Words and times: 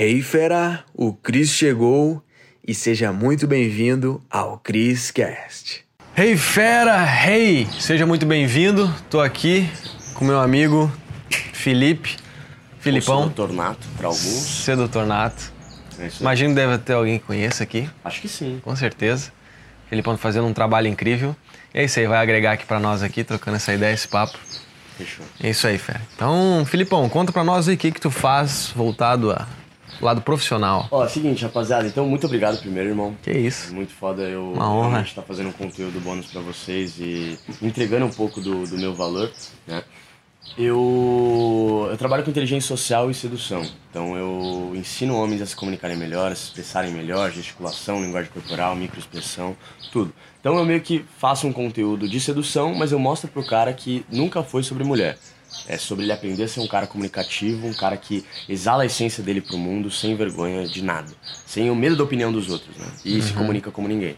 Hey 0.00 0.22
fera, 0.22 0.84
o 0.94 1.12
Cris 1.12 1.50
chegou 1.50 2.22
e 2.64 2.72
seja 2.72 3.12
muito 3.12 3.48
bem-vindo 3.48 4.22
ao 4.30 4.56
Cris 4.58 5.10
Cast. 5.10 5.84
Hey 6.16 6.36
fera, 6.36 7.04
hey, 7.26 7.66
seja 7.80 8.06
muito 8.06 8.24
bem-vindo. 8.24 8.94
Tô 9.10 9.20
aqui 9.20 9.68
com 10.14 10.24
meu 10.24 10.38
amigo 10.38 10.88
Felipe, 11.52 12.16
Filipão, 12.78 13.24
Sedutor 13.24 13.52
nato 13.52 13.88
para 13.96 14.06
alguns. 14.06 14.22
sedutor 14.22 15.04
nato. 15.04 15.52
É. 15.98 16.08
Imagino 16.20 16.50
que 16.50 16.54
deve 16.54 16.78
ter 16.78 16.92
alguém 16.92 17.18
que 17.18 17.24
conheça 17.24 17.64
aqui, 17.64 17.90
Acho 18.04 18.20
que 18.20 18.28
sim. 18.28 18.60
com 18.62 18.76
certeza. 18.76 19.32
Filipão 19.88 20.14
tá 20.14 20.18
fazendo 20.18 20.46
um 20.46 20.54
trabalho 20.54 20.86
incrível. 20.86 21.34
E 21.74 21.80
é 21.80 21.84
isso 21.84 21.98
aí, 21.98 22.06
vai 22.06 22.18
agregar 22.18 22.52
aqui 22.52 22.64
pra 22.64 22.78
nós 22.78 23.02
aqui, 23.02 23.24
trocando 23.24 23.56
essa 23.56 23.74
ideia, 23.74 23.94
esse 23.94 24.06
papo. 24.06 24.38
Fechou. 24.96 25.26
É 25.42 25.50
isso 25.50 25.66
aí, 25.66 25.76
fera. 25.76 26.00
Então, 26.14 26.64
Filipão, 26.66 27.08
conta 27.08 27.32
pra 27.32 27.42
nós 27.42 27.68
aí 27.68 27.74
o 27.74 27.78
que 27.78 27.90
que 27.90 28.00
tu 28.00 28.12
faz 28.12 28.72
voltado 28.76 29.32
ao 29.32 29.44
lado 30.00 30.20
profissional. 30.22 30.86
Ó, 30.90 31.04
é 31.04 31.08
seguinte, 31.08 31.42
rapaziada. 31.42 31.86
Então, 31.86 32.06
muito 32.06 32.26
obrigado 32.26 32.58
primeiro, 32.60 32.90
irmão. 32.90 33.16
Que 33.22 33.32
isso. 33.32 33.74
Muito 33.74 33.92
foda 33.92 34.22
eu 34.22 34.52
Uma 34.52 34.72
honra. 34.72 35.00
estar 35.02 35.22
fazendo 35.22 35.48
um 35.48 35.52
conteúdo 35.52 36.00
bônus 36.00 36.26
pra 36.26 36.40
vocês 36.40 36.98
e 36.98 37.38
entregando 37.60 38.06
um 38.06 38.10
pouco 38.12 38.40
do, 38.40 38.66
do 38.66 38.76
meu 38.78 38.94
valor, 38.94 39.30
né? 39.66 39.82
Eu, 40.56 41.86
eu 41.90 41.96
trabalho 41.96 42.24
com 42.24 42.30
inteligência 42.30 42.66
social 42.68 43.10
e 43.10 43.14
sedução. 43.14 43.62
Então 43.90 44.16
eu 44.16 44.72
ensino 44.74 45.14
homens 45.16 45.42
a 45.42 45.46
se 45.46 45.54
comunicarem 45.54 45.96
melhor, 45.96 46.32
a 46.32 46.34
se 46.34 46.44
expressarem 46.44 46.90
melhor, 46.90 47.30
gesticulação, 47.30 48.00
linguagem 48.02 48.30
corporal, 48.32 48.74
microexpressão, 48.74 49.56
tudo. 49.92 50.12
Então 50.40 50.56
eu 50.56 50.64
meio 50.64 50.80
que 50.80 51.04
faço 51.18 51.46
um 51.46 51.52
conteúdo 51.52 52.08
de 52.08 52.18
sedução, 52.18 52.74
mas 52.74 52.92
eu 52.92 52.98
mostro 52.98 53.28
pro 53.30 53.44
cara 53.44 53.72
que 53.72 54.04
nunca 54.10 54.42
foi 54.42 54.62
sobre 54.62 54.84
mulher. 54.84 55.18
É 55.66 55.76
sobre 55.76 56.04
ele 56.04 56.12
aprender 56.12 56.44
a 56.44 56.48
ser 56.48 56.60
um 56.60 56.66
cara 56.66 56.86
comunicativo, 56.86 57.66
um 57.66 57.74
cara 57.74 57.96
que 57.96 58.24
exala 58.48 58.82
a 58.82 58.86
essência 58.86 59.22
dele 59.22 59.40
pro 59.40 59.56
mundo 59.58 59.90
sem 59.90 60.14
vergonha 60.16 60.66
de 60.66 60.82
nada, 60.82 61.08
sem 61.46 61.70
o 61.70 61.74
medo 61.74 61.96
da 61.96 62.04
opinião 62.04 62.32
dos 62.32 62.48
outros, 62.50 62.76
né? 62.76 62.86
E 63.04 63.20
se 63.22 63.32
comunica 63.32 63.70
como 63.70 63.88
ninguém. 63.88 64.16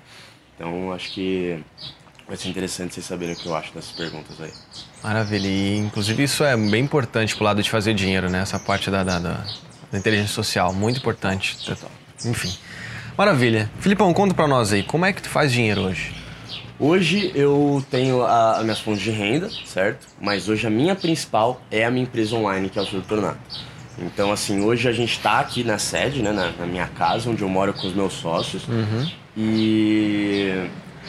Então 0.54 0.92
acho 0.92 1.10
que 1.12 1.58
vai 2.28 2.36
ser 2.36 2.48
interessante 2.48 2.94
vocês 2.94 3.06
saberem 3.06 3.34
o 3.34 3.38
que 3.38 3.46
eu 3.46 3.54
acho 3.56 3.72
dessas 3.74 3.92
perguntas 3.92 4.40
aí. 4.40 4.52
Maravilha. 5.02 5.48
E, 5.48 5.76
inclusive, 5.78 6.22
isso 6.22 6.44
é 6.44 6.56
bem 6.56 6.84
importante 6.84 7.34
pro 7.34 7.44
lado 7.44 7.62
de 7.62 7.70
fazer 7.70 7.94
dinheiro, 7.94 8.28
né? 8.28 8.40
Essa 8.42 8.58
parte 8.58 8.90
da, 8.90 9.02
da, 9.02 9.18
da- 9.18 9.44
da 9.90 9.98
inteligência 9.98 10.32
social. 10.34 10.72
Muito 10.72 10.98
importante. 10.98 11.56
Enfim. 12.24 12.52
Maravilha. 13.16 13.70
Filipão, 13.80 14.12
conta 14.14 14.34
pra 14.34 14.46
nós 14.46 14.72
aí. 14.72 14.82
Como 14.82 15.04
é 15.04 15.12
que 15.12 15.22
tu 15.22 15.28
faz 15.28 15.50
dinheiro 15.50 15.80
hoje? 15.82 16.14
Hoje 16.82 17.30
eu 17.34 17.84
tenho 17.90 18.24
as 18.24 18.62
minhas 18.62 18.80
fontes 18.80 19.02
de 19.02 19.10
renda, 19.10 19.50
certo? 19.66 20.06
Mas 20.18 20.48
hoje 20.48 20.66
a 20.66 20.70
minha 20.70 20.96
principal 20.96 21.60
é 21.70 21.84
a 21.84 21.90
minha 21.90 22.04
empresa 22.04 22.34
online, 22.34 22.70
que 22.70 22.78
é 22.78 22.82
o 22.82 22.86
Sedutor 22.86 23.20
Nato. 23.20 23.38
Então, 23.98 24.32
assim, 24.32 24.62
hoje 24.64 24.88
a 24.88 24.92
gente 24.92 25.20
tá 25.20 25.40
aqui 25.40 25.62
na 25.62 25.76
sede, 25.76 26.22
né, 26.22 26.32
na, 26.32 26.50
na 26.52 26.64
minha 26.64 26.86
casa, 26.86 27.28
onde 27.28 27.42
eu 27.42 27.50
moro 27.50 27.74
com 27.74 27.86
os 27.86 27.94
meus 27.94 28.14
sócios. 28.14 28.62
E, 29.36 30.54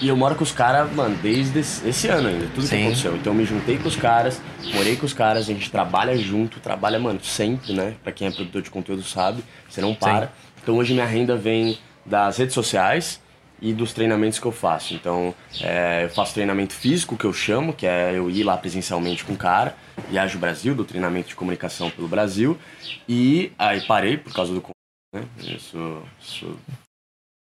e 0.02 0.10
eu 0.10 0.18
moro 0.18 0.36
com 0.36 0.44
os 0.44 0.52
caras, 0.52 0.92
mano, 0.92 1.18
desde 1.22 1.60
esse, 1.60 1.88
esse 1.88 2.08
ano 2.10 2.28
ainda, 2.28 2.48
tudo 2.48 2.64
que 2.64 2.68
Sim. 2.68 2.82
aconteceu. 2.82 3.16
Então, 3.16 3.32
eu 3.32 3.38
me 3.38 3.46
juntei 3.46 3.78
com 3.78 3.88
os 3.88 3.96
caras, 3.96 4.42
morei 4.74 4.98
com 4.98 5.06
os 5.06 5.14
caras, 5.14 5.44
a 5.44 5.54
gente 5.54 5.72
trabalha 5.72 6.18
junto, 6.18 6.60
trabalha, 6.60 7.00
mano, 7.00 7.24
sempre, 7.24 7.72
né? 7.72 7.94
Pra 8.04 8.12
quem 8.12 8.28
é 8.28 8.32
produtor 8.32 8.62
de 8.62 8.70
conteúdo 8.70 9.04
sabe, 9.04 9.42
você 9.70 9.80
não 9.80 9.96
para. 9.96 10.34
Então, 10.62 10.76
hoje 10.76 10.94
minha 10.94 11.06
renda 11.06 11.38
vem 11.38 11.78
das 12.06 12.38
redes 12.40 12.54
sociais 12.54 13.22
e 13.62 13.74
dos 13.74 13.94
treinamentos 13.94 14.40
que 14.40 14.46
eu 14.46 14.52
faço. 14.52 14.94
Então, 14.94 15.36
é, 15.62 16.06
eu 16.06 16.10
faço 16.10 16.34
treinamento 16.34 16.74
físico, 16.74 17.16
que 17.16 17.26
eu 17.26 17.34
chamo, 17.34 17.74
que 17.74 17.86
é 17.86 18.18
eu 18.18 18.30
ir 18.30 18.44
lá 18.44 18.58
presencialmente 18.58 19.24
com 19.24 19.34
o 19.34 19.38
cara, 19.38 19.76
viajo 20.10 20.38
o 20.38 20.42
Brasil, 20.42 20.74
do 20.74 20.84
treinamento 20.84 21.30
de 21.30 21.36
comunicação 21.36 21.90
pelo 21.90 22.08
Brasil, 22.08 22.58
e 23.08 23.52
aí 23.58 23.82
parei 23.82 24.18
por 24.18 24.34
causa 24.34 24.54
do... 24.54 24.64
Né? 25.14 25.24
Isso, 25.40 26.02
isso 26.20 26.58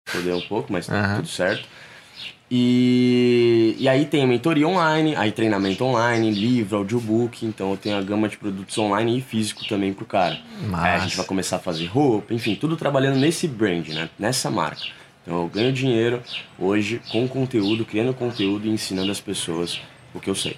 fodeu 0.10 0.38
um 0.38 0.42
pouco, 0.42 0.74
mas 0.74 0.88
tá 0.88 1.00
Aham. 1.00 1.16
tudo 1.18 1.28
certo. 1.28 1.68
E, 2.54 3.78
e 3.80 3.88
aí 3.88 4.06
tem 4.06 4.24
a 4.24 4.28
mentoria 4.28 4.68
online, 4.68 5.16
aí 5.16 5.32
treinamento 5.32 5.86
online, 5.86 6.30
livro, 6.32 6.80
audiobook, 6.80 7.46
então 7.46 7.72
eu 7.72 7.78
tenho 7.78 7.98
a 7.98 8.02
gama 8.02 8.28
de 8.28 8.36
produtos 8.36 8.78
online 8.78 9.18
e 9.18 9.22
físico 9.22 9.66
também 9.66 9.94
pro 9.94 10.06
cara. 10.06 10.38
Aí 10.74 10.96
a 10.96 11.00
gente 11.00 11.16
vai 11.16 11.26
começar 11.26 11.56
a 11.56 11.60
fazer 11.60 11.86
roupa, 11.86 12.34
enfim, 12.34 12.56
tudo 12.56 12.76
trabalhando 12.76 13.18
nesse 13.18 13.48
brand, 13.48 13.88
né? 13.88 14.10
Nessa 14.20 14.52
marca. 14.52 14.82
Então 15.22 15.42
eu 15.42 15.48
ganho 15.48 15.72
dinheiro 15.72 16.22
hoje 16.58 17.02
com 17.12 17.28
conteúdo, 17.28 17.86
criando 17.86 18.14
conteúdo 18.14 18.68
e 18.68 18.72
ensinando 18.72 19.12
as 19.12 19.20
pessoas 19.20 19.80
o 20.14 20.20
que 20.20 20.30
eu 20.30 20.36
sei. 20.36 20.58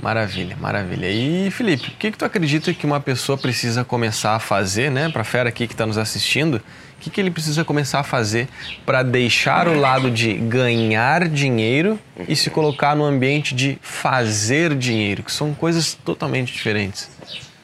Maravilha, 0.00 0.56
maravilha. 0.56 1.10
E, 1.10 1.50
Felipe, 1.50 1.88
o 1.88 1.92
que, 1.92 2.12
que 2.12 2.18
tu 2.18 2.24
acredita 2.24 2.72
que 2.72 2.86
uma 2.86 3.00
pessoa 3.00 3.36
precisa 3.36 3.84
começar 3.84 4.36
a 4.36 4.38
fazer, 4.38 4.90
né? 4.90 5.08
Pra 5.08 5.24
fera 5.24 5.48
aqui 5.48 5.66
que 5.66 5.74
tá 5.74 5.84
nos 5.84 5.98
assistindo, 5.98 6.56
o 6.56 7.00
que, 7.00 7.10
que 7.10 7.20
ele 7.20 7.30
precisa 7.30 7.64
começar 7.64 8.00
a 8.00 8.04
fazer 8.04 8.48
para 8.86 9.02
deixar 9.02 9.66
o 9.66 9.78
lado 9.78 10.10
de 10.10 10.34
ganhar 10.34 11.28
dinheiro 11.28 11.98
e 12.28 12.36
se 12.36 12.50
colocar 12.50 12.94
no 12.94 13.04
ambiente 13.04 13.54
de 13.54 13.78
fazer 13.82 14.74
dinheiro, 14.76 15.22
que 15.22 15.32
são 15.32 15.52
coisas 15.54 15.94
totalmente 16.04 16.52
diferentes. 16.52 17.10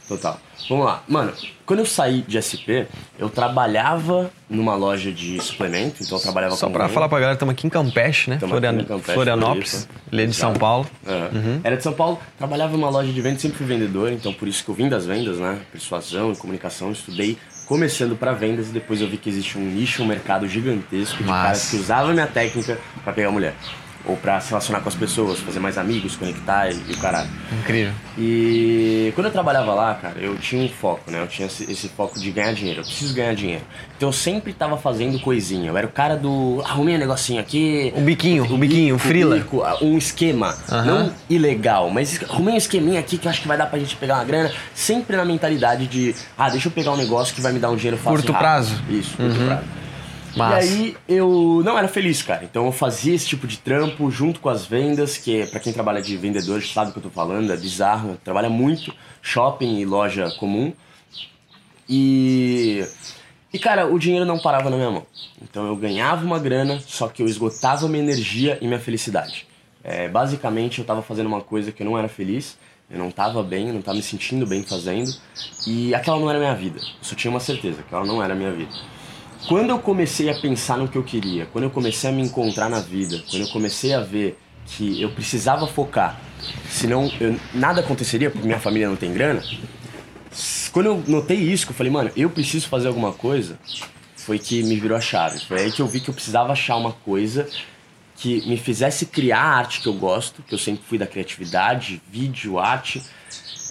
Total. 0.09 0.41
Vamos 0.69 0.85
lá. 0.87 1.03
Mano, 1.09 1.33
quando 1.67 1.81
eu 1.81 1.87
saí 1.87 2.23
de 2.27 2.37
SP, 2.41 2.87
eu 3.19 3.29
trabalhava 3.29 4.31
numa 4.49 4.75
loja 4.75 5.11
de 5.13 5.41
suplemento, 5.41 6.03
então 6.03 6.19
eu 6.19 6.23
trabalhava 6.23 6.57
Só 6.57 6.67
com 6.67 6.73
para 6.73 6.85
whey. 6.87 6.95
falar 6.95 7.09
pra 7.09 7.19
galera, 7.19 7.35
estamos 7.35 7.53
aqui 7.53 7.67
em 7.67 7.71
Campeche, 7.71 8.31
né? 8.31 8.39
Florian- 8.39 8.71
aqui 8.77 8.85
Campeche, 8.85 9.13
Florianópolis, 9.15 9.89
ele 10.13 10.23
é 10.23 10.27
de 10.27 10.35
São. 10.35 10.53
Paulo. 10.55 10.87
É. 11.07 11.29
Era 11.65 11.77
de 11.77 11.83
São 11.83 11.93
Paulo, 11.93 12.19
trabalhava 12.39 12.73
numa 12.77 12.91
loja 12.91 13.13
de 13.13 13.21
vendas, 13.21 13.41
sempre 13.43 13.59
fui 13.59 13.67
vendedor, 13.67 14.13
então 14.13 14.33
por 14.33 14.47
isso 14.49 14.65
que 14.65 14.71
eu 14.71 14.75
vim 14.75 14.89
das 14.89 15.07
vendas, 15.07 15.39
né? 15.39 15.59
Persuasão 15.73 16.33
e 16.33 16.37
comunicação, 16.37 16.91
estudei 16.93 17.39
começando 17.67 18.17
para 18.17 18.33
vendas 18.33 18.69
e 18.69 18.73
depois 18.73 19.01
eu 19.01 19.09
vi 19.09 19.17
que 19.17 19.29
existe 19.29 19.57
um 19.57 19.63
nicho, 19.63 20.03
um 20.03 20.07
mercado 20.07 20.47
gigantesco 20.49 21.19
de 21.19 21.25
Massa. 21.25 21.43
caras 21.45 21.71
que 21.71 21.77
usavam 21.77 22.11
a 22.11 22.15
minha 22.15 22.27
técnica 22.27 22.79
para 23.05 23.13
pegar 23.13 23.31
mulher. 23.31 23.55
Ou 24.05 24.17
pra 24.17 24.41
se 24.41 24.49
relacionar 24.49 24.81
com 24.81 24.89
as 24.89 24.95
pessoas, 24.95 25.39
fazer 25.41 25.61
mais 25.61 25.77
amigos, 25.77 26.17
conectar 26.17 26.71
e, 26.71 26.77
e 26.89 26.93
o 26.93 26.99
caralho. 26.99 27.29
Incrível. 27.61 27.93
E 28.17 29.13
quando 29.15 29.27
eu 29.27 29.33
trabalhava 29.33 29.75
lá, 29.75 29.95
cara, 29.95 30.19
eu 30.19 30.37
tinha 30.39 30.63
um 30.63 30.69
foco, 30.69 31.11
né? 31.11 31.23
Eu 31.23 31.27
tinha 31.27 31.47
esse, 31.47 31.71
esse 31.71 31.89
foco 31.89 32.19
de 32.19 32.31
ganhar 32.31 32.53
dinheiro. 32.53 32.81
Eu 32.81 32.85
preciso 32.85 33.15
ganhar 33.15 33.35
dinheiro. 33.35 33.63
Então 33.97 34.09
eu 34.09 34.13
sempre 34.13 34.53
tava 34.53 34.77
fazendo 34.77 35.19
coisinha. 35.21 35.71
Eu 35.71 35.77
era 35.77 35.87
o 35.87 35.91
cara 35.91 36.17
do. 36.17 36.63
Arrumei 36.65 36.97
um 36.97 36.99
negocinho 36.99 37.41
aqui. 37.41 37.93
O 37.97 38.01
biquinho, 38.01 38.45
o 38.45 38.57
biquinho, 38.59 38.95
o 38.95 38.99
frila. 38.99 39.37
bico, 39.37 39.63
um 39.83 39.99
esquema. 39.99 40.57
Aham. 40.71 40.85
Não 40.85 41.13
ilegal, 41.29 41.91
mas 41.91 42.21
arrumei 42.29 42.55
um 42.55 42.57
esqueminha 42.57 43.01
aqui 43.01 43.19
que 43.19 43.27
eu 43.27 43.31
acho 43.31 43.43
que 43.43 43.49
vai 43.49 43.57
dar 43.59 43.67
pra 43.67 43.79
gente 43.79 43.97
pegar 43.97 44.17
uma 44.17 44.25
grana. 44.25 44.51
Sempre 44.75 45.17
na 45.17 45.25
mentalidade 45.25 45.87
de, 45.87 46.15
ah, 46.37 46.49
deixa 46.49 46.69
eu 46.69 46.73
pegar 46.73 46.93
um 46.93 46.97
negócio 46.97 47.35
que 47.35 47.41
vai 47.41 47.53
me 47.53 47.59
dar 47.59 47.71
um 47.71 47.77
dinheiro 47.77 47.97
fácil. 47.97 48.19
Curto 48.19 48.35
prazo. 48.35 48.75
Uhum. 48.89 48.99
Isso, 48.99 49.17
curto 49.17 49.45
prazo. 49.45 49.80
Massa. 50.37 50.67
E 50.67 50.69
aí 50.69 50.97
eu 51.09 51.63
não 51.65 51.77
era 51.77 51.89
feliz, 51.89 52.23
cara. 52.23 52.45
Então 52.45 52.67
eu 52.67 52.73
fazia 52.73 53.15
esse 53.15 53.27
tipo 53.27 53.47
de 53.47 53.59
trampo 53.59 54.11
junto 54.11 54.41
com 54.41 54.49
as 54.49 54.65
vendas, 54.65 55.17
que 55.17 55.47
pra 55.47 55.61
quem 55.61 55.73
trabalha 55.73 56.01
de 56.01 56.17
vendedor 56.17 56.63
sabe 56.63 56.91
o 56.91 56.93
que 56.93 56.99
eu 56.99 57.05
tô 57.05 57.11
falando, 57.11 57.53
é 57.53 57.57
bizarro. 57.57 58.19
Trabalha 58.23 58.49
muito, 58.49 58.95
shopping 59.21 59.79
e 59.79 59.85
loja 59.85 60.31
comum. 60.39 60.73
E. 61.89 62.85
E 63.53 63.59
cara, 63.59 63.87
o 63.87 63.99
dinheiro 63.99 64.25
não 64.25 64.39
parava 64.39 64.71
na 64.71 64.77
minha 64.77 64.91
mão. 64.91 65.07
Então 65.43 65.67
eu 65.67 65.75
ganhava 65.75 66.25
uma 66.25 66.39
grana, 66.39 66.81
só 66.87 67.09
que 67.09 67.21
eu 67.21 67.27
esgotava 67.27 67.89
minha 67.89 68.03
energia 68.03 68.57
e 68.61 68.67
minha 68.67 68.79
felicidade. 68.79 69.47
É, 69.83 70.09
basicamente 70.09 70.79
eu 70.79 70.85
tava 70.85 71.03
fazendo 71.03 71.27
uma 71.27 71.41
coisa 71.41 71.73
que 71.73 71.83
eu 71.83 71.87
não 71.87 71.99
era 71.99 72.09
feliz, 72.09 72.57
eu 72.89 72.99
não 72.99 73.11
tava 73.11 73.43
bem, 73.43 73.69
eu 73.69 73.75
não 73.75 73.83
tava 73.83 73.97
me 73.97 74.03
sentindo 74.03 74.47
bem 74.47 74.63
fazendo, 74.63 75.11
e 75.67 75.95
aquela 75.95 76.19
não 76.19 76.29
era 76.31 76.39
minha 76.39 76.55
vida. 76.55 76.79
Eu 76.79 77.03
só 77.03 77.17
tinha 77.17 77.31
uma 77.31 77.41
certeza, 77.41 77.83
que 77.83 77.93
não 77.93 78.23
era 78.23 78.35
minha 78.35 78.53
vida. 78.53 78.71
Quando 79.49 79.71
eu 79.71 79.79
comecei 79.79 80.29
a 80.29 80.35
pensar 80.35 80.77
no 80.77 80.89
que 80.89 80.97
eu 80.97 81.03
queria, 81.03 81.47
quando 81.47 81.65
eu 81.65 81.71
comecei 81.71 82.11
a 82.11 82.13
me 82.13 82.23
encontrar 82.23 82.69
na 82.69 82.81
vida, 82.81 83.23
quando 83.31 83.43
eu 83.43 83.49
comecei 83.49 83.95
a 83.95 84.01
ver 84.01 84.39
que 84.67 85.01
eu 85.01 85.11
precisava 85.11 85.67
focar, 85.67 86.21
senão 86.69 87.11
eu, 87.21 87.39
nada 87.53 87.81
aconteceria 87.81 88.31
porque 88.31 88.47
minha 88.47 88.61
família 88.61 88.89
não 88.89 88.97
tem 88.97 89.13
grana. 89.13 89.43
Quando 90.73 90.87
eu 90.87 91.05
notei 91.07 91.39
isso, 91.39 91.67
que 91.67 91.73
eu 91.73 91.77
falei, 91.77 91.91
mano, 91.91 92.11
eu 92.17 92.31
preciso 92.31 92.69
fazer 92.69 92.89
alguma 92.89 93.13
coisa, 93.13 93.59
foi 94.17 94.39
que 94.39 94.63
me 94.63 94.77
virou 94.77 94.97
a 94.97 95.01
chave. 95.01 95.41
Foi 95.41 95.61
aí 95.61 95.73
que 95.73 95.83
eu 95.83 95.87
vi 95.89 96.01
que 96.01 96.11
eu 96.11 96.15
precisava 96.15 96.53
achar 96.53 96.77
uma 96.77 96.93
coisa 96.93 97.49
que 98.17 98.47
me 98.47 98.57
fizesse 98.57 99.07
criar 99.07 99.41
a 99.41 99.57
arte 99.57 99.81
que 99.81 99.89
eu 99.89 99.95
gosto, 99.95 100.43
que 100.43 100.55
eu 100.55 100.59
sempre 100.59 100.83
fui 100.87 100.99
da 100.99 101.07
criatividade, 101.07 102.01
vídeo, 102.13 102.59
arte, 102.59 103.03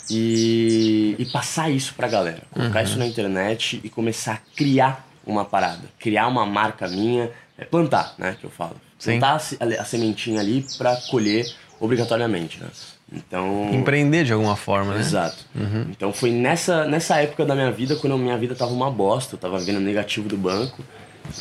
e, 0.09 1.15
e 1.19 1.25
passar 1.25 1.69
isso 1.69 1.93
pra 1.93 2.07
galera. 2.07 2.41
Colocar 2.51 2.83
isso 2.83 2.97
na 2.97 3.05
internet 3.05 3.79
e 3.83 3.89
começar 3.89 4.33
a 4.33 4.55
criar 4.55 5.07
uma 5.31 5.45
parada. 5.45 5.81
Criar 5.99 6.27
uma 6.27 6.45
marca 6.45 6.87
minha, 6.87 7.29
é 7.57 7.65
plantar, 7.65 8.13
né, 8.17 8.35
que 8.39 8.45
eu 8.45 8.49
falo. 8.49 8.75
Sim. 8.97 9.19
Plantar 9.19 9.41
a, 9.59 9.81
a 9.81 9.85
sementinha 9.85 10.39
ali 10.39 10.65
pra 10.77 10.95
colher 11.09 11.45
obrigatoriamente, 11.79 12.59
né. 12.59 12.67
Então... 13.11 13.69
Empreender 13.73 14.23
de 14.23 14.33
alguma 14.33 14.55
forma, 14.55 14.93
né? 14.93 14.99
Exato. 14.99 15.43
Então 15.89 16.13
foi 16.13 16.29
nessa, 16.31 16.85
nessa 16.85 17.17
época 17.17 17.43
da 17.45 17.55
minha 17.55 17.71
vida, 17.71 17.95
quando 17.95 18.13
a 18.13 18.17
minha 18.17 18.37
vida 18.37 18.53
tava 18.53 18.71
uma 18.71 18.91
bosta, 18.91 19.35
eu 19.35 19.39
tava 19.39 19.57
vendo 19.57 19.79
negativo 19.79 20.27
do 20.27 20.37
banco. 20.37 20.83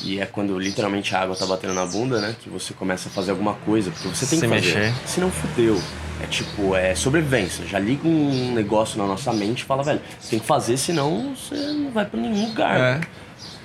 E 0.03 0.21
é 0.21 0.27
quando 0.27 0.59
literalmente 0.59 1.15
a 1.15 1.21
água 1.21 1.35
tá 1.35 1.47
batendo 1.47 1.73
na 1.73 1.87
bunda, 1.87 2.21
né? 2.21 2.37
Que 2.43 2.51
você 2.51 2.75
começa 2.75 3.09
a 3.09 3.13
fazer 3.13 3.31
alguma 3.31 3.55
coisa, 3.55 3.91
porque 3.91 4.09
você 4.09 4.27
tem 4.27 4.39
Se 4.39 4.47
que 4.47 4.55
fazer. 4.55 4.75
mexer. 4.79 4.95
Se 5.07 5.21
não 5.21 5.31
fudeu. 5.31 5.81
É 6.23 6.27
tipo, 6.27 6.75
é 6.75 6.95
sobrevivência. 6.95 7.67
Já 7.67 7.79
liga 7.79 8.07
um 8.07 8.53
negócio 8.53 8.99
na 8.99 9.07
nossa 9.07 9.33
mente 9.33 9.61
e 9.61 9.65
fala, 9.65 9.83
velho, 9.83 10.01
você 10.19 10.31
tem 10.31 10.39
que 10.39 10.47
fazer, 10.47 10.77
senão 10.77 11.35
você 11.35 11.55
não 11.55 11.91
vai 11.91 12.05
pra 12.05 12.21
nenhum 12.21 12.49
lugar. 12.49 12.79
É. 12.79 13.01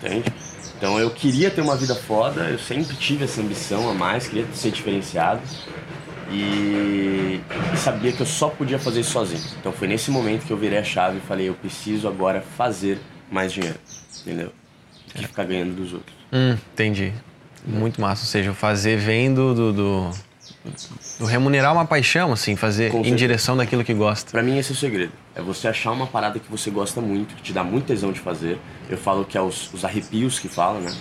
Entende? 0.03 0.33
Então 0.77 0.99
eu 0.99 1.09
queria 1.09 1.49
ter 1.49 1.61
uma 1.61 1.77
vida 1.77 1.95
foda, 1.95 2.41
eu 2.49 2.59
sempre 2.59 2.95
tive 2.97 3.23
essa 3.23 3.39
ambição 3.39 3.89
a 3.89 3.93
mais, 3.93 4.27
queria 4.27 4.45
ser 4.53 4.71
diferenciado. 4.71 5.41
E, 6.29 7.39
sabia 7.77 8.11
que 8.11 8.21
eu 8.21 8.25
só 8.25 8.49
podia 8.49 8.79
fazer 8.79 9.01
isso 9.01 9.11
sozinho. 9.11 9.41
Então 9.59 9.71
foi 9.71 9.87
nesse 9.87 10.11
momento 10.11 10.45
que 10.45 10.51
eu 10.51 10.57
virei 10.57 10.79
a 10.79 10.83
chave 10.83 11.17
e 11.17 11.21
falei, 11.21 11.47
eu 11.47 11.53
preciso 11.53 12.07
agora 12.07 12.41
fazer 12.41 12.99
mais 13.31 13.53
dinheiro. 13.53 13.77
Entendeu? 14.21 14.51
Do 15.07 15.13
que 15.13 15.27
ficar 15.27 15.45
ganhando 15.45 15.75
dos 15.75 15.93
outros. 15.93 16.15
Hum, 16.33 16.57
entendi. 16.73 17.13
Muito 17.65 18.01
massa. 18.01 18.23
Ou 18.23 18.27
seja, 18.27 18.51
o 18.51 18.53
fazer 18.53 18.97
vem 18.97 19.33
do, 19.33 19.53
do, 19.53 19.73
do, 21.19 21.25
remunerar 21.25 21.71
uma 21.71 21.85
paixão, 21.85 22.33
assim, 22.33 22.55
fazer 22.55 22.93
em 22.93 23.15
direção 23.15 23.55
daquilo 23.55 23.83
que 23.83 23.93
gosta. 23.93 24.31
Pra 24.31 24.43
mim 24.43 24.57
esse 24.57 24.71
é 24.71 24.75
o 24.75 24.77
segredo. 24.77 25.11
É 25.35 25.41
você 25.41 25.67
achar 25.67 25.91
uma 25.91 26.05
parada 26.05 26.39
que 26.39 26.49
você 26.49 26.69
gosta 26.69 27.01
muito, 27.01 27.35
que 27.35 27.41
te 27.41 27.53
dá 27.53 27.63
muito 27.63 27.85
tesão 27.85 28.11
de 28.11 28.19
fazer. 28.19 28.59
Eu 28.87 28.97
falo 28.97 29.25
que 29.25 29.37
é 29.37 29.41
os, 29.41 29.73
os 29.73 29.83
arrepios 29.83 30.37
que 30.37 30.47
falam, 30.47 30.81
né? 30.81 30.93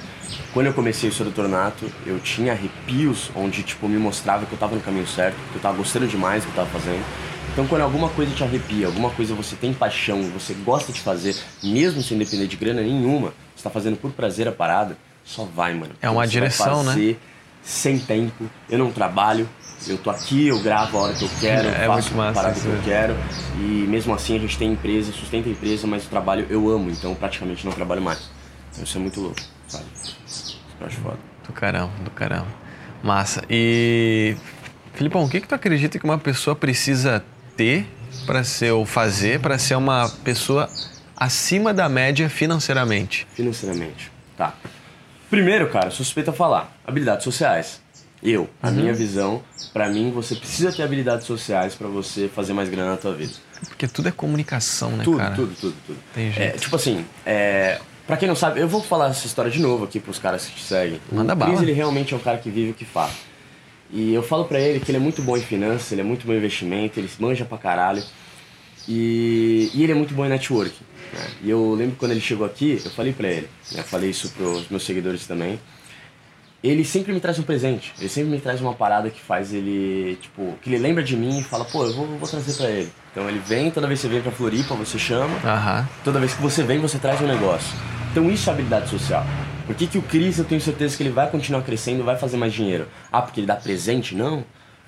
Quando 0.55 0.67
eu 0.67 0.73
comecei 0.73 1.11
o 1.11 1.13
Sedutor 1.13 1.49
Nato, 1.49 1.91
eu 2.07 2.19
tinha 2.19 2.53
arrepios 2.53 3.31
onde, 3.35 3.63
tipo, 3.63 3.87
me 3.87 3.99
mostrava 3.99 4.47
que 4.47 4.53
eu 4.53 4.59
tava 4.59 4.75
no 4.75 4.81
caminho 4.81 5.07
certo, 5.07 5.37
que 5.51 5.57
eu 5.57 5.61
tava 5.61 5.77
gostando 5.77 6.07
demais 6.07 6.45
do 6.45 6.51
que 6.51 6.59
eu 6.59 6.65
tava 6.65 6.79
fazendo. 6.79 7.05
Então, 7.53 7.67
quando 7.67 7.83
alguma 7.83 8.09
coisa 8.09 8.35
te 8.35 8.43
arrepia, 8.43 8.87
alguma 8.87 9.11
coisa 9.11 9.35
você 9.35 9.55
tem 9.55 9.75
paixão, 9.75 10.23
você 10.31 10.55
gosta 10.55 10.91
de 10.91 11.01
fazer, 11.01 11.37
mesmo 11.63 12.03
sem 12.03 12.17
depender 12.17 12.47
de 12.47 12.57
grana 12.57 12.81
nenhuma, 12.81 13.35
você 13.55 13.63
tá 13.63 13.69
fazendo 13.69 13.99
por 13.99 14.11
prazer 14.13 14.49
a 14.49 14.53
parada, 14.53 14.97
só 15.23 15.45
vai, 15.45 15.75
mano. 15.75 15.93
É 16.01 16.09
uma 16.09 16.25
Você 16.25 16.33
direção, 16.33 16.83
né? 16.83 17.17
Sem 17.63 17.99
tempo. 17.99 18.51
Eu 18.69 18.79
não 18.79 18.91
trabalho, 18.91 19.49
eu 19.87 19.99
tô 19.99 20.11
aqui, 20.11 20.49
eu 20.49 20.61
gravo 20.61 20.99
a 20.99 21.03
hora 21.03 21.15
que 21.15 21.25
eu 21.25 21.31
quero, 21.41 21.69
É 21.69 21.87
faço 21.87 22.21
a 22.21 22.33
parada 22.33 22.59
que 22.59 22.67
eu 22.67 22.81
quero. 22.85 23.17
E 23.59 23.87
mesmo 23.89 24.15
assim 24.15 24.37
a 24.37 24.39
gente 24.39 24.59
tem 24.59 24.73
empresa, 24.73 25.13
sustenta 25.13 25.49
a 25.49 25.53
empresa, 25.53 25.87
mas 25.87 26.05
o 26.05 26.09
trabalho 26.09 26.47
eu 26.51 26.69
amo, 26.69 26.91
então 26.91 27.15
praticamente 27.15 27.65
não 27.65 27.73
trabalho 27.73 28.03
mais. 28.03 28.31
Então 28.73 28.85
isso 28.85 28.97
é 28.97 29.01
muito 29.01 29.21
louco, 29.21 29.41
sabe? 29.69 29.85
Isso 30.27 30.61
eu 30.81 30.87
acho 30.87 30.97
foda. 31.01 31.19
Do 31.47 31.53
caramba, 31.53 31.93
do 32.05 32.11
caramba. 32.11 32.49
Massa. 33.03 33.43
E, 33.51 34.37
Filipão, 34.95 35.25
o 35.25 35.29
que, 35.29 35.41
que 35.41 35.49
tu 35.49 35.55
acredita 35.55 35.99
que 35.99 36.05
uma 36.05 36.19
pessoa 36.19 36.55
precisa 36.55 37.25
ter 37.57 37.87
para 38.27 38.45
ser 38.45 38.73
ou 38.73 38.87
fazer 38.87 39.41
para 39.41 39.59
ser 39.59 39.75
uma 39.75 40.09
pessoa 40.23 40.69
acima 41.17 41.75
da 41.75 41.89
média 41.89 42.29
financeiramente? 42.31 43.27
Financeiramente. 43.35 44.11
Tá. 44.37 44.55
Primeiro, 45.33 45.67
cara, 45.71 45.89
sou 45.91 46.05
suspeito 46.05 46.29
a 46.29 46.33
falar. 46.35 46.77
Habilidades 46.87 47.25
sociais. 47.25 47.81
Eu, 48.23 48.51
a 48.63 48.69
Uhum. 48.69 48.75
minha 48.75 48.93
visão, 48.93 49.43
pra 49.73 49.89
mim 49.89 50.11
você 50.13 50.35
precisa 50.37 50.71
ter 50.71 50.83
habilidades 50.83 51.27
sociais 51.27 51.75
pra 51.75 51.89
você 51.89 52.29
fazer 52.29 52.53
mais 52.53 52.69
grana 52.69 52.91
na 52.91 52.97
tua 52.99 53.15
vida. 53.15 53.33
Porque 53.67 53.89
tudo 53.89 54.09
é 54.11 54.13
comunicação, 54.13 54.91
né, 54.91 55.05
Tudo, 55.05 55.17
cara? 55.17 55.35
tudo, 55.35 55.55
tudo, 55.59 55.75
tudo. 55.87 55.99
Tem 56.15 56.29
É, 56.29 56.33
jeito. 56.33 56.59
tipo 56.61 56.77
assim, 56.77 57.07
é, 57.25 57.81
pra 58.07 58.19
quem 58.19 58.29
não 58.29 58.37
sabe, 58.37 58.61
eu 58.61 58.69
vou 58.69 58.83
falar 58.83 59.09
essa 59.09 59.27
história 59.27 59.51
de 59.51 59.59
novo 59.59 59.85
aqui 59.85 59.99
pros 59.99 60.19
caras 60.19 60.45
que 60.45 60.55
te 60.55 60.63
seguem. 60.65 61.01
Manda 61.11 61.33
o 61.33 61.37
bala. 61.37 61.63
ele 61.63 61.73
realmente 61.73 62.13
é 62.13 62.17
um 62.19 62.21
cara 62.21 62.37
que 62.37 62.51
vive 62.51 62.73
o 62.73 62.75
que 62.75 62.85
fala. 62.85 63.11
E 63.91 64.13
eu 64.13 64.23
falo 64.23 64.45
pra 64.45 64.61
ele 64.61 64.81
que 64.81 64.91
ele 64.91 64.99
é 64.99 65.01
muito 65.01 65.23
bom 65.23 65.35
em 65.35 65.41
finanças, 65.43 65.91
ele 65.93 66.03
é 66.03 66.05
muito 66.05 66.27
bom 66.27 66.35
em 66.35 66.37
investimento, 66.37 67.01
ele 67.01 67.09
manja 67.19 67.47
pra 67.47 67.57
caralho. 67.57 68.03
E, 68.89 69.71
e 69.75 69.83
ele 69.83 69.93
é 69.93 69.95
muito 69.95 70.15
bom 70.15 70.25
em 70.25 70.29
networking. 70.29 70.85
né? 71.13 71.27
E 71.43 71.51
eu 71.51 71.75
lembro 71.75 71.97
quando 71.97 72.13
ele 72.13 72.21
chegou 72.21 72.47
aqui, 72.47 72.81
eu 72.85 72.91
falei 72.91 73.13
pra 73.13 73.29
ele, 73.29 73.49
né, 73.73 73.81
eu 73.81 73.85
falei 73.85 74.11
isso 74.11 74.31
pros 74.31 74.69
meus 74.69 74.85
seguidores 74.85 75.27
também. 75.27 75.59
Ele 76.63 76.85
sempre 76.85 77.13
me 77.13 77.19
traz 77.19 77.39
um 77.41 77.43
presente, 77.43 77.93
ele 77.99 78.09
sempre 78.09 78.31
me 78.31 78.41
traz 78.41 78.61
uma 78.61 78.73
parada 78.73 79.11
que 79.11 79.21
faz 79.21 79.53
ele, 79.53 80.17
tipo, 80.23 80.57
que 80.63 80.71
ele 80.71 80.79
lembra 80.79 81.03
de 81.03 81.17
mim 81.17 81.41
e 81.41 81.43
fala, 81.43 81.65
pô, 81.65 81.85
eu 81.85 81.93
vou, 81.93 82.07
vou 82.07 82.29
trazer 82.29 82.53
pra 82.55 82.71
ele. 82.71 82.89
Então 83.11 83.29
ele 83.29 83.41
vem, 83.41 83.69
toda 83.73 83.89
vez 83.89 84.01
que 84.01 84.07
você 84.07 84.13
vem 84.13 84.23
pra 84.23 84.31
Floripa, 84.31 84.75
você 84.77 84.97
chama. 84.97 85.37
Toda 86.05 86.21
vez 86.21 86.35
que 86.35 86.41
você 86.41 86.63
vem, 86.63 86.79
você 86.79 86.99
traz 86.99 87.21
um 87.21 87.27
negócio. 87.27 87.77
Então 88.13 88.31
isso 88.31 88.49
é 88.49 88.53
habilidade 88.53 88.89
social. 88.89 89.27
Por 89.67 89.75
que, 89.75 89.89
que 89.89 89.99
o 89.99 90.03
Cris, 90.03 90.39
eu 90.39 90.45
tenho 90.45 90.61
certeza 90.61 90.97
que 90.97 91.03
ele 91.03 91.11
vai 91.11 91.29
continuar 91.29 91.63
crescendo, 91.63 92.05
vai 92.05 92.17
fazer 92.17 92.37
mais 92.37 92.53
dinheiro? 92.53 92.87
Ah, 93.11 93.23
porque 93.23 93.41
ele 93.41 93.47
dá 93.47 93.57
presente? 93.57 94.15
Não. 94.15 94.45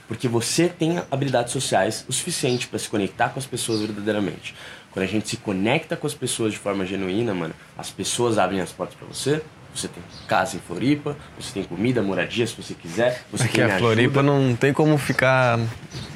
Porque 0.07 0.29
você 0.29 0.69
tem 0.69 1.03
habilidades 1.11 1.53
sociais 1.53 2.05
o 2.09 2.13
suficiente 2.13 2.69
para 2.69 2.79
se 2.79 2.89
conectar 2.89 3.31
com 3.31 3.39
as 3.39 3.47
pessoas 3.47 3.81
verdadeiramente. 3.81 4.55
Quando 4.93 5.05
a 5.05 5.09
gente 5.09 5.29
se 5.29 5.37
conecta 5.39 5.97
com 5.97 6.07
as 6.07 6.15
pessoas 6.15 6.53
de 6.53 6.59
forma 6.59 6.85
genuína, 6.87 7.35
mano, 7.35 7.55
as 7.77 7.91
pessoas 7.91 8.39
abrem 8.39 8.61
as 8.61 8.71
portas 8.71 8.97
para 8.97 9.09
você. 9.09 9.43
Você 9.75 9.89
tem 9.89 10.03
casa 10.29 10.57
em 10.57 10.61
Floripa, 10.61 11.17
você 11.37 11.53
tem 11.53 11.65
comida, 11.65 12.01
moradia 12.01 12.47
se 12.47 12.55
você 12.55 12.75
quiser, 12.75 13.25
você 13.33 13.45
Aqui 13.45 13.55
tem 13.55 13.65
a 13.65 13.79
Floripa 13.79 14.23
não 14.23 14.55
tem 14.55 14.73
como 14.73 14.97
ficar 14.97 15.59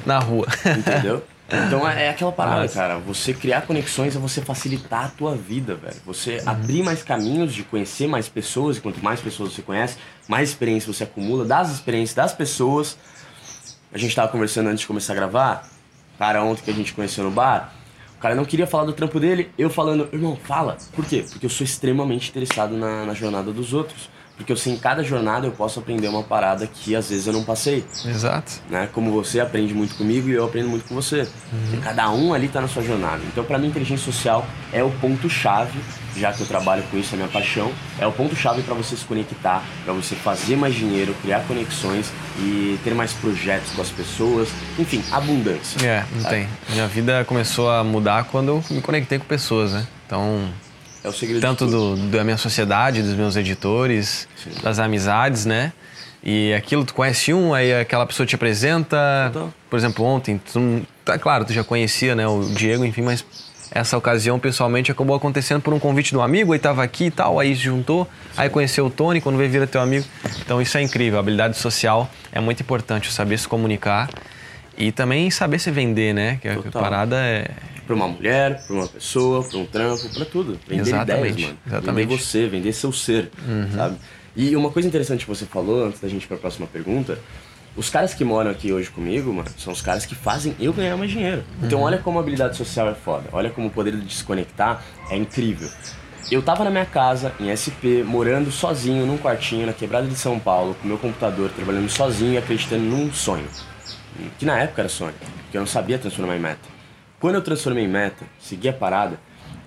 na 0.06 0.18
rua. 0.18 0.46
Entendeu? 0.64 1.24
Então 1.50 1.88
é, 1.88 2.04
é 2.04 2.10
aquela 2.10 2.30
parada, 2.30 2.62
Nossa. 2.62 2.74
cara. 2.74 2.98
Você 2.98 3.32
criar 3.32 3.62
conexões 3.62 4.14
é 4.14 4.18
você 4.18 4.42
facilitar 4.42 5.06
a 5.06 5.08
tua 5.08 5.34
vida, 5.34 5.74
velho. 5.74 5.96
Você 6.04 6.42
abrir 6.44 6.82
mais 6.82 7.02
caminhos 7.02 7.54
de 7.54 7.62
conhecer 7.62 8.06
mais 8.06 8.28
pessoas, 8.28 8.76
e 8.76 8.80
quanto 8.80 9.02
mais 9.02 9.18
pessoas 9.20 9.54
você 9.54 9.62
conhece, 9.62 9.96
mais 10.28 10.50
experiência 10.50 10.92
você 10.92 11.04
acumula 11.04 11.46
das 11.46 11.70
experiências 11.70 12.14
das 12.14 12.34
pessoas. 12.34 12.98
A 13.92 13.98
gente 13.98 14.14
tava 14.14 14.28
conversando 14.28 14.68
antes 14.68 14.80
de 14.80 14.86
começar 14.86 15.12
a 15.14 15.16
gravar, 15.16 15.68
cara, 16.18 16.42
ontem 16.42 16.62
que 16.62 16.70
a 16.70 16.74
gente 16.74 16.92
conheceu 16.92 17.24
no 17.24 17.30
bar. 17.30 17.72
O 18.16 18.20
cara 18.20 18.34
não 18.34 18.44
queria 18.44 18.66
falar 18.66 18.84
do 18.84 18.92
trampo 18.92 19.18
dele, 19.18 19.50
eu 19.56 19.70
falando, 19.70 20.08
irmão, 20.12 20.36
fala. 20.44 20.76
Por 20.92 21.04
quê? 21.06 21.24
Porque 21.30 21.46
eu 21.46 21.50
sou 21.50 21.64
extremamente 21.64 22.28
interessado 22.30 22.76
na, 22.76 23.06
na 23.06 23.14
jornada 23.14 23.52
dos 23.52 23.72
outros. 23.72 24.10
Porque 24.38 24.52
eu 24.52 24.56
sei 24.56 24.72
em 24.72 24.76
cada 24.78 25.02
jornada 25.02 25.46
eu 25.46 25.50
posso 25.50 25.80
aprender 25.80 26.08
uma 26.08 26.22
parada 26.22 26.66
que 26.66 26.94
às 26.94 27.10
vezes 27.10 27.26
eu 27.26 27.32
não 27.32 27.42
passei 27.44 27.84
Exato. 28.06 28.52
né? 28.70 28.88
Como 28.92 29.10
você 29.10 29.40
aprende 29.40 29.74
muito 29.74 29.96
comigo 29.96 30.28
e 30.28 30.32
eu 30.32 30.44
aprendo 30.44 30.68
muito 30.68 30.86
com 30.88 30.94
você. 30.94 31.28
E 31.74 31.76
cada 31.78 32.08
um 32.10 32.32
ali 32.32 32.48
tá 32.48 32.60
na 32.60 32.68
sua 32.68 32.82
jornada. 32.82 33.20
Então, 33.26 33.44
para 33.44 33.58
mim, 33.58 33.66
inteligência 33.66 34.04
social 34.04 34.46
é 34.72 34.82
o 34.82 34.90
ponto 34.92 35.28
chave, 35.28 35.78
já 36.16 36.32
que 36.32 36.40
eu 36.40 36.46
trabalho 36.46 36.82
com 36.90 36.96
isso, 36.96 37.14
é 37.14 37.16
minha 37.16 37.28
paixão, 37.28 37.72
é 37.98 38.06
o 38.06 38.12
ponto 38.12 38.34
chave 38.36 38.62
para 38.62 38.74
você 38.74 38.96
se 38.96 39.04
conectar, 39.04 39.62
para 39.84 39.92
você 39.92 40.14
fazer 40.14 40.56
mais 40.56 40.74
dinheiro, 40.74 41.14
criar 41.20 41.40
conexões 41.40 42.12
e 42.38 42.78
ter 42.84 42.94
mais 42.94 43.12
projetos 43.12 43.72
com 43.72 43.82
as 43.82 43.90
pessoas, 43.90 44.48
enfim, 44.78 45.02
abundância. 45.10 45.84
É, 45.84 46.04
não 46.12 46.22
sabe? 46.22 46.34
tem. 46.36 46.48
Minha 46.70 46.86
vida 46.86 47.24
começou 47.24 47.70
a 47.70 47.82
mudar 47.82 48.24
quando 48.24 48.48
eu 48.48 48.64
me 48.70 48.80
conectei 48.80 49.18
com 49.18 49.24
pessoas, 49.24 49.72
né? 49.72 49.86
Então, 50.06 50.48
É 51.02 51.08
o 51.08 51.12
segredo 51.12 51.40
tanto 51.40 51.66
do, 51.66 51.96
da 52.10 52.24
minha 52.24 52.36
sociedade, 52.36 53.02
dos 53.02 53.14
meus 53.14 53.36
editores, 53.36 54.28
Sim. 54.36 54.50
das 54.62 54.78
amizades, 54.78 55.46
né? 55.46 55.72
E 56.22 56.52
aquilo, 56.52 56.84
tu 56.84 56.94
conhece 56.94 57.32
um, 57.32 57.54
aí 57.54 57.72
aquela 57.72 58.04
pessoa 58.04 58.26
te 58.26 58.34
apresenta. 58.34 59.30
Total. 59.32 59.54
Por 59.70 59.78
exemplo, 59.78 60.04
ontem, 60.04 60.40
tu, 60.52 60.82
tá 61.04 61.18
claro, 61.18 61.44
tu 61.44 61.52
já 61.52 61.62
conhecia, 61.62 62.14
né, 62.14 62.26
o 62.26 62.42
Diego, 62.42 62.84
enfim, 62.84 63.02
mas 63.02 63.24
essa 63.70 63.96
ocasião 63.96 64.38
pessoalmente 64.38 64.90
acabou 64.90 65.14
acontecendo 65.14 65.60
por 65.60 65.72
um 65.72 65.78
convite 65.78 66.10
de 66.10 66.16
um 66.16 66.22
amigo, 66.22 66.52
aí 66.52 66.58
tava 66.58 66.82
aqui 66.82 67.04
e 67.06 67.10
tal, 67.10 67.38
aí 67.38 67.54
se 67.54 67.62
juntou, 67.62 68.08
aí 68.36 68.48
conheceu 68.48 68.86
o 68.86 68.90
Tony, 68.90 69.20
quando 69.20 69.36
veio 69.36 69.50
vira 69.50 69.66
teu 69.66 69.80
amigo. 69.80 70.06
Então 70.40 70.60
isso 70.60 70.76
é 70.78 70.82
incrível, 70.82 71.18
a 71.18 71.20
habilidade 71.20 71.56
social 71.56 72.10
é 72.32 72.40
muito 72.40 72.62
importante, 72.62 73.12
saber 73.12 73.38
se 73.38 73.46
comunicar 73.46 74.08
e 74.76 74.90
também 74.90 75.30
saber 75.30 75.58
se 75.58 75.70
vender, 75.70 76.14
né? 76.14 76.38
Que 76.40 76.48
a 76.48 76.54
Total. 76.56 76.82
parada 76.82 77.16
é 77.16 77.50
Pra 77.88 77.96
uma 77.96 78.06
mulher, 78.06 78.62
pra 78.66 78.76
uma 78.76 78.86
pessoa, 78.86 79.42
pra 79.42 79.58
um 79.58 79.64
trampo, 79.64 80.08
pra 80.10 80.24
tudo. 80.26 80.60
Vender 80.68 80.82
Exatamente, 80.82 81.32
ideias, 81.32 81.40
mano. 81.48 81.58
exatamente. 81.66 81.88
Uhum. 81.88 81.94
Vender 81.94 82.22
você, 82.22 82.46
vender 82.46 82.72
seu 82.74 82.92
ser, 82.92 83.30
sabe? 83.74 83.96
E 84.36 84.54
uma 84.54 84.70
coisa 84.70 84.86
interessante 84.86 85.24
que 85.24 85.28
você 85.28 85.46
falou, 85.46 85.86
antes 85.86 85.98
da 85.98 86.06
gente 86.06 86.24
ir 86.24 86.28
pra 86.28 86.36
próxima 86.36 86.66
pergunta, 86.66 87.18
os 87.74 87.88
caras 87.88 88.12
que 88.12 88.24
moram 88.24 88.50
aqui 88.50 88.72
hoje 88.72 88.90
comigo, 88.90 89.32
mano, 89.32 89.48
são 89.56 89.72
os 89.72 89.80
caras 89.80 90.04
que 90.04 90.14
fazem 90.14 90.54
eu 90.60 90.72
ganhar 90.72 90.96
mais 90.98 91.10
dinheiro. 91.10 91.42
Uhum. 91.60 91.66
Então 91.66 91.80
olha 91.80 91.96
como 91.96 92.18
a 92.18 92.20
habilidade 92.22 92.56
social 92.58 92.88
é 92.88 92.94
foda, 92.94 93.24
olha 93.32 93.48
como 93.48 93.68
o 93.68 93.70
poder 93.70 93.96
de 93.96 94.14
se 94.14 94.22
conectar 94.22 94.84
é 95.10 95.16
incrível. 95.16 95.68
Eu 96.30 96.42
tava 96.42 96.62
na 96.64 96.70
minha 96.70 96.84
casa, 96.84 97.32
em 97.40 97.48
SP, 97.56 98.04
morando 98.04 98.52
sozinho 98.52 99.06
num 99.06 99.16
quartinho 99.16 99.64
na 99.64 99.72
quebrada 99.72 100.06
de 100.06 100.14
São 100.14 100.38
Paulo, 100.38 100.76
com 100.80 100.86
meu 100.86 100.98
computador, 100.98 101.48
trabalhando 101.56 101.88
sozinho 101.88 102.34
e 102.34 102.36
acreditando 102.36 102.84
num 102.84 103.10
sonho. 103.10 103.46
Que 104.38 104.44
na 104.44 104.58
época 104.60 104.82
era 104.82 104.88
sonho, 104.90 105.14
porque 105.44 105.56
eu 105.56 105.62
não 105.62 105.66
sabia 105.66 105.98
transformar 105.98 106.36
em 106.36 106.40
meta. 106.40 106.77
Quando 107.20 107.34
eu 107.34 107.42
transformei 107.42 107.84
em 107.84 107.88
meta, 107.88 108.26
segui 108.38 108.68
a 108.68 108.72
parada, 108.72 109.18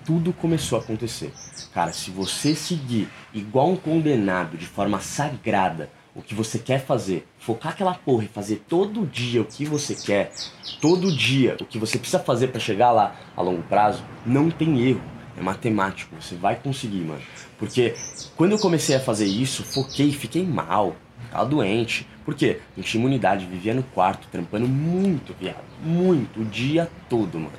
tudo 0.06 0.32
começou 0.32 0.78
a 0.78 0.82
acontecer. 0.82 1.34
Cara, 1.74 1.92
se 1.92 2.10
você 2.10 2.54
seguir 2.54 3.10
igual 3.34 3.68
um 3.70 3.76
condenado, 3.76 4.56
de 4.56 4.64
forma 4.64 5.00
sagrada, 5.00 5.90
o 6.14 6.22
que 6.22 6.34
você 6.34 6.58
quer 6.58 6.82
fazer, 6.82 7.28
focar 7.38 7.72
aquela 7.72 7.92
porra 7.92 8.24
e 8.24 8.28
fazer 8.28 8.64
todo 8.66 9.06
dia 9.06 9.42
o 9.42 9.44
que 9.44 9.66
você 9.66 9.94
quer, 9.94 10.32
todo 10.80 11.14
dia 11.14 11.58
o 11.60 11.66
que 11.66 11.78
você 11.78 11.98
precisa 11.98 12.22
fazer 12.22 12.48
pra 12.48 12.58
chegar 12.58 12.90
lá 12.90 13.16
a 13.36 13.42
longo 13.42 13.62
prazo, 13.64 14.02
não 14.24 14.50
tem 14.50 14.88
erro. 14.88 15.02
É 15.36 15.42
matemático, 15.42 16.16
você 16.18 16.34
vai 16.34 16.56
conseguir, 16.56 17.02
mano. 17.02 17.22
Porque 17.58 17.94
quando 18.34 18.52
eu 18.52 18.58
comecei 18.58 18.96
a 18.96 19.00
fazer 19.00 19.26
isso, 19.26 19.62
foquei, 19.62 20.10
fiquei 20.10 20.44
mal. 20.44 20.96
Tava 21.32 21.46
doente. 21.46 22.06
Por 22.24 22.34
quê? 22.34 22.60
Não 22.76 22.84
tinha 22.84 23.00
imunidade, 23.00 23.46
vivia 23.46 23.74
no 23.74 23.82
quarto, 23.82 24.28
trampando 24.30 24.68
muito, 24.68 25.34
viado. 25.40 25.56
Muito, 25.82 26.40
o 26.40 26.44
dia 26.44 26.88
todo, 27.08 27.38
mano. 27.38 27.52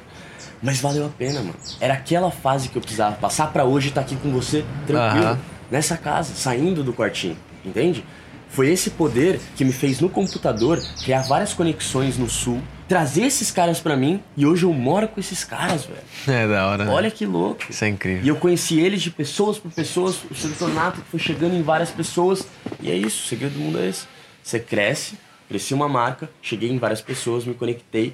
Mas 0.62 0.80
valeu 0.80 1.06
a 1.06 1.10
pena, 1.10 1.42
mano. 1.42 1.56
Era 1.82 1.96
aquela 1.96 2.32
fase 2.32 2.70
que 2.70 2.78
eu 2.78 2.82
precisava 2.82 3.16
passar 3.16 3.52
pra 3.52 3.66
hoje 3.66 3.90
estar 3.90 4.02
aqui 4.02 4.16
com 4.16 4.32
você, 4.32 4.64
tranquilo. 4.88 5.26
Aham. 5.26 5.40
Nessa 5.70 5.98
casa, 5.98 6.34
saindo 6.36 6.84
do 6.84 6.94
quartinho, 6.94 7.36
entende? 7.66 8.06
Foi 8.54 8.70
esse 8.70 8.92
poder 8.92 9.40
que 9.56 9.66
me 9.66 9.74
fez 9.74 10.00
no 10.00 10.08
computador 10.08 10.80
criar 11.04 11.24
várias 11.24 11.56
conexões 11.56 12.20
no 12.20 12.30
sul, 12.30 12.62
trazer 12.88 13.24
esses 13.24 13.50
caras 13.50 13.80
para 13.80 13.98
mim 13.98 14.22
e 14.38 14.46
hoje 14.46 14.64
eu 14.64 14.72
moro 14.72 15.08
com 15.08 15.20
esses 15.20 15.44
caras, 15.44 15.86
velho. 15.86 16.00
É 16.28 16.48
da 16.48 16.68
hora. 16.68 16.92
Olha 16.92 17.10
né? 17.10 17.12
que 17.12 17.26
louco. 17.26 17.64
Isso 17.68 17.84
é 17.84 17.88
incrível. 17.88 18.24
E 18.24 18.28
eu 18.28 18.36
conheci 18.36 18.80
eles 18.80 19.02
de 19.02 19.10
pessoas 19.10 19.58
por 19.58 19.72
pessoas, 19.72 20.18
o. 20.24 20.56
Tornato 20.60 21.02
foi 21.10 21.20
chegando 21.20 21.56
em 21.56 21.64
várias 21.64 21.90
pessoas. 21.90 22.46
E 22.80 22.92
é 22.92 22.96
isso, 22.96 23.24
o 23.24 23.28
segredo 23.28 23.54
do 23.54 23.60
mundo 23.60 23.80
é 23.80 23.90
esse. 23.90 24.06
Você 24.44 24.60
cresce, 24.60 25.18
cresci 25.50 25.74
uma 25.74 25.90
marca, 25.90 26.30
cheguei 26.40 26.70
em 26.70 26.78
várias 26.78 27.02
pessoas, 27.02 27.46
me 27.46 27.56
conectei 27.56 28.14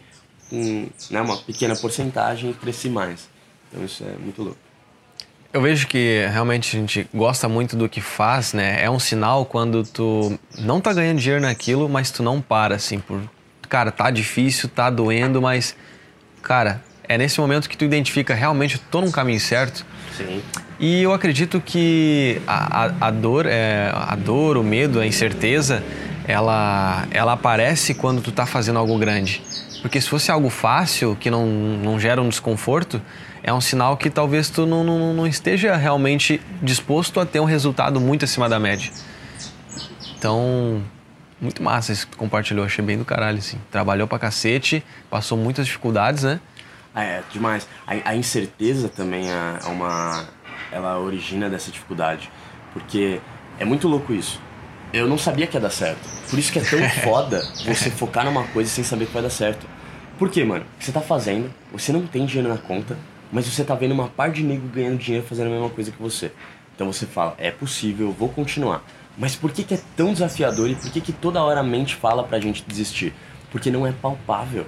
com 0.50 0.88
né, 1.12 1.20
uma 1.20 1.36
pequena 1.36 1.76
porcentagem 1.76 2.52
e 2.52 2.54
cresci 2.54 2.88
mais. 2.88 3.28
Então 3.68 3.84
isso 3.84 4.06
é 4.06 4.18
muito 4.18 4.42
louco. 4.42 4.69
Eu 5.52 5.62
vejo 5.62 5.88
que 5.88 6.28
realmente 6.32 6.78
a 6.78 6.80
gente 6.80 7.08
gosta 7.14 7.50
muito 7.50 7.76
do 7.76 7.90
que 7.90 8.00
faz, 8.00 8.54
né? 8.54 8.84
É 8.84 8.90
um 8.90 9.00
sinal 9.00 9.46
quando 9.46 9.84
tu 9.84 10.38
não 10.60 10.80
tá 10.80 10.94
ganhando 10.94 11.18
dinheiro 11.20 11.42
naquilo, 11.42 11.90
mas 11.90 12.12
tu 12.12 12.22
não 12.22 12.40
para, 12.40 12.76
assim, 12.76 13.00
por. 13.00 13.20
Cara, 13.68 13.92
tá 13.92 14.12
difícil, 14.12 14.70
tá 14.70 14.92
doendo, 14.92 15.42
mas. 15.42 15.76
Cara, 16.44 16.82
é 17.08 17.18
nesse 17.18 17.40
momento 17.40 17.68
que 17.68 17.76
tu 17.76 17.84
identifica 17.84 18.36
realmente 18.36 18.76
eu 18.76 18.82
tô 18.92 19.02
num 19.02 19.12
caminho 19.12 19.40
certo. 19.40 19.84
Sim. 20.16 20.42
E 20.80 21.02
eu 21.02 21.12
acredito 21.12 21.60
que 21.60 22.40
a, 22.46 22.86
a, 22.86 23.08
a 23.08 23.12
dor, 23.12 23.48
é, 23.48 23.92
a 23.94 24.16
dor, 24.16 24.56
o 24.56 24.64
medo, 24.64 25.00
a 25.00 25.06
incerteza, 25.06 25.84
ela, 26.28 27.08
ela 27.10 27.34
aparece 27.34 27.96
quando 27.96 28.22
tu 28.22 28.32
tá 28.32 28.46
fazendo 28.46 28.78
algo 28.78 28.98
grande. 29.00 29.42
Porque 29.82 30.00
se 30.00 30.10
fosse 30.10 30.32
algo 30.32 30.50
fácil, 30.50 31.16
que 31.16 31.30
não, 31.30 31.46
não 31.46 32.00
gera 32.00 32.22
um 32.22 32.30
desconforto, 32.30 33.02
é 33.42 33.54
um 33.54 33.62
sinal 33.62 33.96
que 33.96 34.10
talvez 34.10 34.50
tu 34.50 34.66
não, 34.66 34.84
não, 34.84 35.14
não 35.14 35.28
esteja 35.28 35.76
realmente 35.76 36.42
disposto 36.62 37.20
a 37.20 37.26
ter 37.26 37.40
um 37.40 37.46
resultado 37.46 38.00
muito 38.00 38.26
acima 38.26 38.50
da 38.50 38.60
média. 38.60 38.92
Então, 40.18 40.84
muito 41.40 41.64
massa 41.64 41.94
isso 41.94 42.06
que 42.06 42.12
tu 42.12 42.18
compartilhou, 42.18 42.66
achei 42.66 42.84
bem 42.84 42.98
do 42.98 43.06
caralho, 43.06 43.38
assim. 43.38 43.58
Trabalhou 43.72 44.08
pra 44.08 44.20
cacete, 44.20 44.84
passou 45.10 45.38
muitas 45.38 45.66
dificuldades, 45.66 46.24
né? 46.24 46.40
É, 46.94 47.22
demais. 47.32 47.68
A, 47.88 48.10
a 48.10 48.16
incerteza 48.16 48.90
também 48.90 49.32
é 49.32 49.60
uma. 49.68 50.26
Ela 50.72 51.00
origina 51.00 51.50
dessa 51.50 51.72
dificuldade. 51.72 52.30
Porque 52.74 53.22
é 53.58 53.66
muito 53.66 53.88
louco 53.88 54.14
isso. 54.14 54.42
Eu 54.92 55.08
não 55.08 55.18
sabia 55.18 55.46
que 55.48 55.56
ia 55.56 55.62
dar 55.62 55.70
certo. 55.70 56.00
Por 56.30 56.40
isso 56.40 56.52
que 56.52 56.60
é 56.60 56.64
tão 56.64 56.80
foda 57.04 57.42
você 57.66 57.90
focar 57.92 58.26
numa 58.26 58.44
coisa 58.46 58.70
sem 58.70 58.84
saber 58.84 59.06
que 59.06 59.14
vai 59.14 59.22
dar 59.22 59.30
certo. 59.30 59.66
Por 60.18 60.30
quê, 60.30 60.44
mano? 60.44 60.66
Você 60.80 60.92
tá 60.92 61.00
fazendo, 61.02 61.50
você 61.72 61.94
não 61.94 62.06
tem 62.06 62.26
dinheiro 62.26 62.50
na 62.50 62.58
conta, 62.58 62.98
mas 63.32 63.46
você 63.46 63.64
tá 63.64 63.76
vendo 63.76 63.92
uma 63.94 64.08
par 64.08 64.32
de 64.32 64.44
nego 64.44 64.68
ganhando 64.68 64.98
dinheiro 64.98 65.26
fazendo 65.26 65.48
a 65.48 65.52
mesma 65.52 65.70
coisa 65.70 65.92
que 65.92 66.02
você. 66.02 66.32
Então 66.76 66.92
você 66.92 67.06
fala, 67.06 67.36
é 67.38 67.52
possível, 67.52 68.12
vou 68.18 68.30
continuar. 68.30 68.84
Mas 69.18 69.36
por 69.36 69.52
que, 69.52 69.64
que 69.64 69.74
é 69.74 69.80
tão 69.96 70.14
desafiador 70.14 70.70
e 70.70 70.76
por 70.76 70.92
que, 70.92 71.02
que 71.02 71.12
toda 71.12 71.44
hora 71.44 71.60
a 71.60 71.64
mente 71.64 71.96
fala 71.96 72.24
pra 72.24 72.40
gente 72.40 72.64
desistir? 72.66 73.14
Porque 73.52 73.70
não 73.70 73.86
é 73.86 73.92
palpável. 73.92 74.66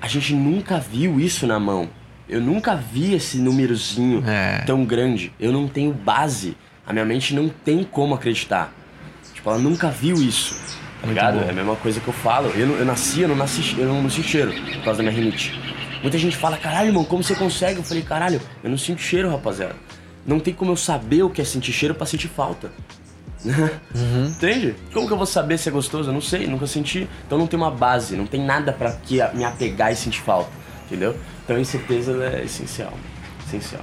A 0.00 0.06
gente 0.06 0.32
nunca 0.34 0.78
viu 0.78 1.18
isso 1.18 1.46
na 1.46 1.58
mão. 1.58 1.88
Eu 2.28 2.40
nunca 2.40 2.74
vi 2.76 3.14
esse 3.14 3.38
númerozinho 3.38 4.22
É. 4.26 4.58
tão 4.64 4.84
grande. 4.84 5.32
Eu 5.38 5.52
não 5.52 5.66
tenho 5.68 5.92
base. 5.92 6.56
A 6.86 6.92
minha 6.92 7.04
mente 7.04 7.34
não 7.34 7.48
tem 7.48 7.82
como 7.84 8.14
acreditar. 8.14 8.72
Tipo, 9.44 9.50
ela 9.50 9.58
nunca 9.58 9.90
viu 9.90 10.16
isso. 10.16 10.56
Tá 11.02 11.06
ligado? 11.06 11.38
bom. 11.38 11.44
É 11.44 11.50
a 11.50 11.52
mesma 11.52 11.76
coisa 11.76 12.00
que 12.00 12.08
eu 12.08 12.14
falo. 12.14 12.48
Eu, 12.56 12.66
não- 12.66 12.76
eu 12.76 12.84
nasci, 12.86 13.20
eu 13.20 13.28
não 13.28 13.36
nasci, 13.36 13.76
eu 13.78 13.86
não 13.86 14.08
sinto 14.08 14.26
cheiro 14.26 14.52
por 14.54 14.84
causa 14.84 15.02
da 15.02 15.02
minha 15.10 15.14
rinite. 15.14 15.52
Muita 16.00 16.16
gente 16.16 16.34
fala, 16.34 16.56
caralho, 16.56 16.88
irmão, 16.88 17.04
como 17.04 17.22
você 17.22 17.34
consegue? 17.34 17.78
Eu 17.78 17.84
falei, 17.84 18.02
caralho, 18.02 18.40
eu 18.62 18.70
não 18.70 18.78
sinto 18.78 19.02
cheiro, 19.02 19.28
rapaziada. 19.30 19.76
Não 20.26 20.40
tem 20.40 20.54
como 20.54 20.72
eu 20.72 20.76
saber 20.76 21.22
o 21.24 21.28
que 21.28 21.42
é 21.42 21.44
sentir 21.44 21.72
cheiro 21.72 21.94
pra 21.94 22.06
sentir 22.06 22.28
falta. 22.28 22.72
Uhum. 23.94 24.28
Entende? 24.34 24.74
Como 24.94 25.06
que 25.06 25.12
eu 25.12 25.16
vou 25.18 25.26
saber 25.26 25.58
se 25.58 25.68
é 25.68 25.72
gostoso? 25.72 26.08
Eu 26.08 26.14
não 26.14 26.20
sei, 26.22 26.46
nunca 26.46 26.66
senti. 26.66 27.06
Então 27.26 27.36
não 27.36 27.46
tem 27.46 27.58
uma 27.58 27.70
base, 27.70 28.16
não 28.16 28.26
tem 28.26 28.42
nada 28.42 28.72
pra 28.72 28.90
que 28.92 29.18
me 29.34 29.44
apegar 29.44 29.92
e 29.92 29.96
sentir 29.96 30.22
falta. 30.22 30.50
Entendeu? 30.86 31.14
Então 31.44 31.54
a 31.56 31.60
incerteza 31.60 32.12
é 32.24 32.42
essencial. 32.44 32.94
Essencial. 33.46 33.82